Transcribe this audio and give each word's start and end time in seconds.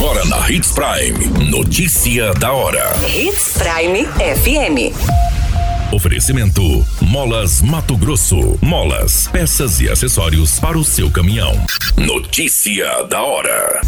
Agora 0.00 0.24
na 0.24 0.50
Hits 0.50 0.72
Prime. 0.72 1.50
Notícia 1.50 2.32
da 2.32 2.50
hora. 2.54 2.98
Hits 3.06 3.58
Prime 3.58 4.06
FM. 4.06 4.96
Oferecimento: 5.92 6.62
Molas 7.02 7.60
Mato 7.60 7.98
Grosso. 7.98 8.58
Molas, 8.62 9.28
peças 9.28 9.78
e 9.78 9.90
acessórios 9.90 10.58
para 10.58 10.78
o 10.78 10.84
seu 10.84 11.10
caminhão. 11.10 11.52
Notícia 11.98 13.02
da 13.10 13.20
hora. 13.20 13.82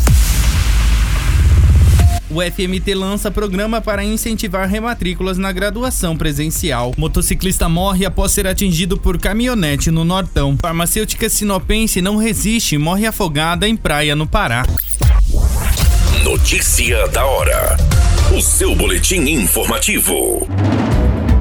O 2.28 2.42
FMT 2.42 2.94
lança 2.94 3.30
programa 3.30 3.80
para 3.80 4.04
incentivar 4.04 4.68
rematrículas 4.68 5.38
na 5.38 5.50
graduação 5.50 6.14
presencial. 6.14 6.92
Motociclista 6.96 7.70
morre 7.70 8.04
após 8.04 8.32
ser 8.32 8.46
atingido 8.46 8.98
por 8.98 9.18
caminhonete 9.18 9.90
no 9.90 10.04
Nortão. 10.04 10.58
Farmacêutica 10.60 11.30
sinopense 11.30 12.02
não 12.02 12.16
resiste 12.16 12.74
e 12.74 12.78
morre 12.78 13.06
afogada 13.06 13.66
em 13.66 13.76
praia 13.76 14.14
no 14.14 14.26
Pará. 14.26 14.66
Notícia 16.24 17.08
da 17.08 17.26
hora. 17.26 17.76
O 18.32 18.40
seu 18.40 18.76
boletim 18.76 19.22
informativo. 19.22 20.46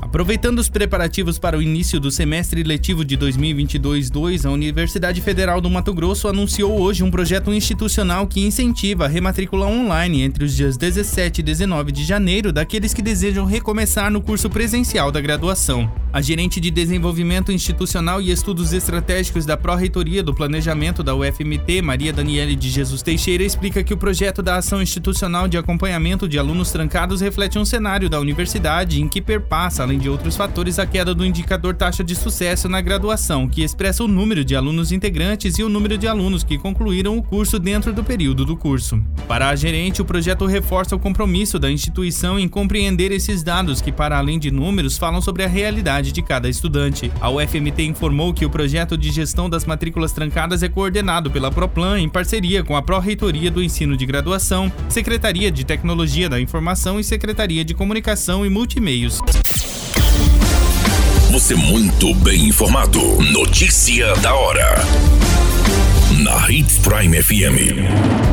Aproveitando 0.02 0.58
os 0.58 0.70
preparativos 0.70 1.38
para 1.38 1.56
o 1.56 1.62
início 1.62 2.00
do 2.00 2.10
semestre 2.10 2.64
letivo 2.64 3.06
de 3.06 3.16
2022-2, 3.16 4.44
a 4.44 4.50
Universidade 4.50 5.22
Federal 5.22 5.62
do 5.62 5.70
Mato 5.70 5.94
Grosso 5.94 6.28
anunciou 6.28 6.82
hoje 6.82 7.04
um 7.04 7.12
projeto 7.12 7.54
institucional 7.54 8.26
que 8.26 8.42
incentiva 8.42 9.06
a 9.06 9.08
rematrícula 9.08 9.68
online 9.68 10.24
entre 10.24 10.44
os 10.44 10.56
dias 10.56 10.78
17 10.78 11.42
e 11.42 11.44
19 11.44 11.92
de 11.92 12.04
janeiro 12.04 12.52
daqueles 12.52 12.92
que 12.92 13.04
desejam 13.04 13.46
recomeçar 13.46 14.10
no 14.10 14.20
curso 14.20 14.50
presencial 14.50 15.12
da 15.12 15.22
graduação. 15.22 15.90
A 16.14 16.20
gerente 16.20 16.60
de 16.60 16.70
Desenvolvimento 16.70 17.54
Institucional 17.54 18.22
e 18.22 18.32
Estudos 18.32 18.74
Estratégicos 18.74 19.46
da 19.46 19.56
Pró-Reitoria 19.56 20.22
do 20.22 20.34
Planejamento 20.34 21.02
da 21.02 21.16
UFMT, 21.16 21.82
Maria 21.82 22.12
Daniele 22.12 22.54
de 22.54 22.70
Jesus 22.70 23.02
Teixeira, 23.02 23.46
explica 23.46 23.82
que 23.82 23.94
o 23.94 23.98
projeto 23.98 24.42
da 24.42 24.58
Ação 24.58 24.82
Institucional 24.82 25.48
de 25.48 25.58
Acompanhamento 25.58 26.28
de 26.28 26.38
Alunos 26.38 26.70
Trancados 26.70 27.22
reflete 27.22 27.58
um 27.58 27.64
cenário 27.64 28.10
da 28.10 28.20
universidade 28.20 29.02
em 29.02 29.08
que 29.08 29.22
perpassa, 29.22 29.84
além 29.84 29.98
de 29.98 30.10
outros 30.10 30.36
fatores, 30.36 30.80
a 30.80 30.86
queda 30.86 31.16
do 31.16 31.26
indicador 31.26 31.76
taxa 31.76 32.04
de 32.04 32.14
sucesso 32.14 32.68
na 32.68 32.82
graduação, 32.82 33.48
que 33.48 33.64
expressa 33.64 34.04
o 34.04 34.08
número 34.08 34.44
de 34.44 34.54
alunos 34.54 34.92
integrantes 34.92 35.58
e 35.60 35.64
o 35.64 35.70
número 35.70 35.98
de 35.98 36.10
alunos 36.10 36.44
que 36.44 36.58
concluíram 36.58 37.18
o 37.18 37.24
curso 37.24 37.58
dentro 37.58 37.94
do 37.94 38.04
período 38.04 38.44
do 38.44 38.58
curso. 38.58 39.02
Para 39.30 39.48
a 39.48 39.56
gerente, 39.56 40.02
o 40.02 40.06
projeto 40.06 40.46
reforça 40.46 40.94
o 40.94 41.00
compromisso 41.00 41.58
da 41.58 41.72
instituição 41.72 42.38
em 42.38 42.50
compreender 42.50 43.14
esses 43.14 43.44
dados 43.44 43.80
que, 43.80 43.94
para 43.94 44.18
além 44.18 44.38
de 44.38 44.52
números, 44.52 44.98
falam 44.98 45.22
sobre 45.22 45.46
a 45.46 45.48
realidade 45.48 46.01
de 46.10 46.22
cada 46.22 46.48
estudante. 46.48 47.12
A 47.20 47.30
UFMT 47.30 47.84
informou 47.84 48.34
que 48.34 48.46
o 48.46 48.50
projeto 48.50 48.98
de 48.98 49.12
gestão 49.12 49.50
das 49.50 49.66
matrículas 49.66 50.14
trancadas 50.14 50.64
é 50.64 50.70
coordenado 50.70 51.30
pela 51.30 51.52
Proplan 51.52 52.00
em 52.00 52.08
parceria 52.08 52.64
com 52.64 52.78
a 52.78 52.82
Pró-Reitoria 52.82 53.52
do 53.52 53.62
Ensino 53.62 53.98
de 53.98 54.06
Graduação, 54.06 54.72
Secretaria 54.88 55.52
de 55.52 55.66
Tecnologia 55.66 56.30
da 56.30 56.40
Informação 56.40 56.98
e 56.98 57.04
Secretaria 57.04 57.66
de 57.66 57.74
Comunicação 57.74 58.46
e 58.46 58.50
Multimeios. 58.50 59.20
Você 61.32 61.56
muito 61.56 62.14
bem 62.16 62.48
informado. 62.48 63.00
Notícia 63.32 64.14
da 64.18 64.34
hora. 64.34 64.76
Na 66.24 66.52
Hits 66.52 66.78
Prime 66.80 67.22
FM. 67.22 68.31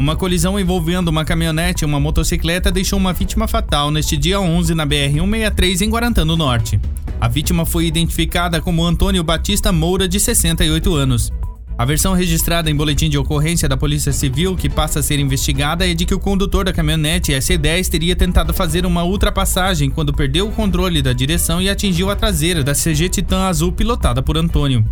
Uma 0.00 0.16
colisão 0.16 0.58
envolvendo 0.58 1.08
uma 1.08 1.26
caminhonete 1.26 1.84
e 1.84 1.86
uma 1.86 2.00
motocicleta 2.00 2.72
deixou 2.72 2.98
uma 2.98 3.12
vítima 3.12 3.46
fatal 3.46 3.90
neste 3.90 4.16
dia 4.16 4.40
11 4.40 4.74
na 4.74 4.86
BR-163 4.86 5.82
em 5.82 5.90
Guarantã 5.90 6.26
do 6.26 6.38
Norte. 6.38 6.80
A 7.20 7.28
vítima 7.28 7.66
foi 7.66 7.84
identificada 7.84 8.62
como 8.62 8.82
Antônio 8.82 9.22
Batista 9.22 9.70
Moura, 9.70 10.08
de 10.08 10.18
68 10.18 10.94
anos. 10.94 11.30
A 11.76 11.84
versão 11.84 12.14
registrada 12.14 12.70
em 12.70 12.74
boletim 12.74 13.10
de 13.10 13.18
ocorrência 13.18 13.68
da 13.68 13.76
Polícia 13.76 14.10
Civil, 14.10 14.56
que 14.56 14.70
passa 14.70 15.00
a 15.00 15.02
ser 15.02 15.18
investigada, 15.18 15.86
é 15.86 15.92
de 15.92 16.06
que 16.06 16.14
o 16.14 16.18
condutor 16.18 16.64
da 16.64 16.72
caminhonete 16.72 17.32
SC10 17.32 17.88
teria 17.90 18.16
tentado 18.16 18.54
fazer 18.54 18.86
uma 18.86 19.04
ultrapassagem 19.04 19.90
quando 19.90 20.14
perdeu 20.14 20.48
o 20.48 20.52
controle 20.52 21.02
da 21.02 21.12
direção 21.12 21.60
e 21.60 21.68
atingiu 21.68 22.08
a 22.08 22.16
traseira 22.16 22.64
da 22.64 22.72
CG 22.72 23.10
Titan 23.10 23.42
azul 23.42 23.70
pilotada 23.70 24.22
por 24.22 24.38
Antônio. 24.38 24.82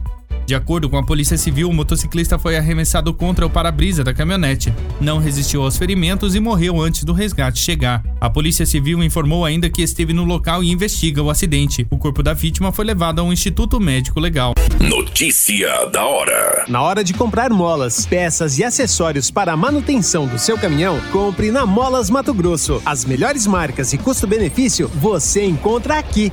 De 0.48 0.54
acordo 0.54 0.88
com 0.88 0.97
a 0.97 1.03
Polícia 1.03 1.36
Civil, 1.36 1.69
o 1.69 1.75
motociclista 1.75 2.38
foi 2.38 2.56
arremessado 2.56 3.12
contra 3.12 3.44
o 3.44 3.50
para-brisa 3.50 4.03
da 4.03 4.14
caminhonete, 4.14 4.72
não 4.98 5.19
resistiu 5.19 5.60
aos 5.60 5.76
ferimentos 5.76 6.34
e 6.34 6.41
morreu 6.41 6.81
antes 6.81 7.04
do 7.04 7.12
resgate 7.12 7.59
chegar. 7.59 8.03
A 8.19 8.31
Polícia 8.31 8.64
Civil 8.64 9.04
informou 9.04 9.44
ainda 9.44 9.69
que 9.69 9.82
esteve 9.82 10.14
no 10.14 10.25
local 10.25 10.64
e 10.64 10.70
investiga 10.70 11.22
o 11.22 11.28
acidente. 11.28 11.87
O 11.91 11.98
corpo 11.98 12.22
da 12.22 12.32
vítima 12.32 12.72
foi 12.72 12.87
levado 12.87 13.19
a 13.19 13.22
um 13.22 13.31
instituto 13.31 13.78
médico 13.78 14.19
legal. 14.19 14.54
Notícia 14.81 15.84
da 15.92 16.06
hora. 16.06 16.64
Na 16.66 16.81
hora 16.81 17.04
de 17.04 17.12
comprar 17.12 17.50
molas, 17.50 18.06
peças 18.06 18.58
e 18.58 18.64
acessórios 18.64 19.31
para 19.31 19.53
a 19.53 19.56
manutenção 19.56 20.26
do 20.26 20.38
seu 20.38 20.56
caminhão, 20.56 20.98
compre 21.12 21.50
na 21.50 21.66
Molas 21.66 22.08
Mato 22.08 22.32
Grosso. 22.32 22.81
As 22.87 23.04
melhores 23.04 23.47
marcas 23.47 23.92
e 23.92 23.98
custo-benefício 23.98 24.88
você 24.94 25.44
encontra 25.44 25.98
aqui. 25.98 26.32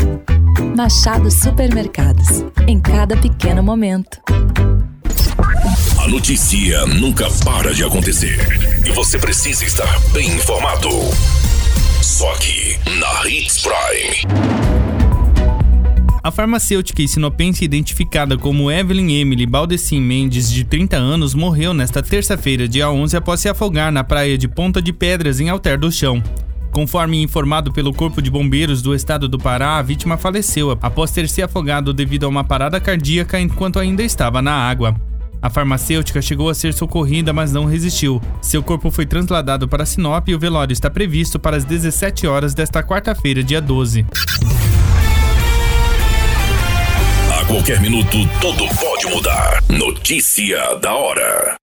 Machado 0.61 1.29
Supermercados. 1.31 2.45
Em 2.67 2.79
cada 2.79 3.17
pequeno 3.17 3.61
momento. 3.61 4.21
A 5.99 6.07
notícia 6.07 6.85
nunca 6.85 7.29
para 7.43 7.73
de 7.73 7.83
acontecer. 7.83 8.37
E 8.85 8.91
você 8.91 9.17
precisa 9.17 9.65
estar 9.65 9.99
bem 10.13 10.27
informado. 10.29 10.89
Só 12.01 12.31
aqui, 12.33 12.77
na 12.99 13.29
Hits 13.29 13.63
Prime. 13.63 14.51
A 16.23 16.29
farmacêutica 16.29 17.01
e 17.01 17.07
sinopense 17.07 17.65
identificada 17.65 18.37
como 18.37 18.71
Evelyn 18.71 19.19
Emily 19.19 19.47
Baldessin 19.47 19.99
Mendes, 19.99 20.51
de 20.51 20.63
30 20.63 20.95
anos, 20.95 21.33
morreu 21.33 21.73
nesta 21.73 22.03
terça-feira, 22.03 22.67
dia 22.67 22.89
11, 22.91 23.17
após 23.17 23.39
se 23.39 23.49
afogar 23.49 23.91
na 23.91 24.03
praia 24.03 24.37
de 24.37 24.47
Ponta 24.47 24.81
de 24.81 24.93
Pedras, 24.93 25.39
em 25.39 25.49
Alter 25.49 25.79
do 25.79 25.91
Chão. 25.91 26.21
Conforme 26.71 27.21
informado 27.21 27.71
pelo 27.71 27.93
Corpo 27.93 28.21
de 28.21 28.31
Bombeiros 28.31 28.81
do 28.81 28.95
estado 28.95 29.27
do 29.27 29.37
Pará, 29.37 29.77
a 29.77 29.81
vítima 29.81 30.17
faleceu 30.17 30.71
após 30.81 31.11
ter 31.11 31.27
se 31.27 31.43
afogado 31.43 31.93
devido 31.93 32.25
a 32.25 32.29
uma 32.29 32.43
parada 32.43 32.79
cardíaca 32.79 33.39
enquanto 33.39 33.77
ainda 33.77 34.01
estava 34.01 34.41
na 34.41 34.53
água. 34.53 34.95
A 35.41 35.49
farmacêutica 35.49 36.21
chegou 36.21 36.49
a 36.49 36.53
ser 36.53 36.73
socorrida, 36.73 37.33
mas 37.33 37.51
não 37.51 37.65
resistiu. 37.65 38.21
Seu 38.41 38.63
corpo 38.63 38.89
foi 38.89 39.05
trasladado 39.05 39.67
para 39.67 39.85
Sinop 39.85 40.29
e 40.29 40.35
o 40.35 40.39
velório 40.39 40.71
está 40.71 40.89
previsto 40.89 41.39
para 41.39 41.57
as 41.57 41.65
17 41.65 42.25
horas 42.27 42.53
desta 42.53 42.81
quarta-feira, 42.81 43.43
dia 43.43 43.59
12. 43.59 44.05
A 47.37 47.45
qualquer 47.45 47.81
minuto, 47.81 48.17
tudo 48.39 48.65
pode 48.75 49.07
mudar. 49.07 49.63
Notícia 49.67 50.75
da 50.75 50.93
hora. 50.93 51.60